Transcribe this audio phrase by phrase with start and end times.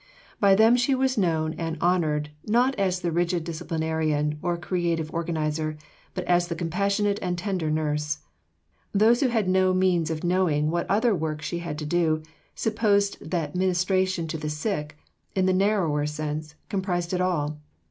[0.39, 5.77] By them she was known and honoured not as the rigid disciplinarian or creative organizer,
[6.15, 8.17] but as the compassionate and tender nurse.
[8.93, 12.23] Those who had no means of knowing what other work she had to do
[12.55, 14.97] supposed that ministration to the sick,
[15.35, 17.59] in the narrower sense, comprised it all.